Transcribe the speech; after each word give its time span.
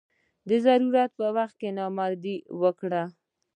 د 0.49 0.51
ضرورت 0.65 1.09
په 1.19 1.27
وخت 1.37 1.55
کې 1.61 1.69
نامردي 1.79 2.35
وکړه. 2.61 3.03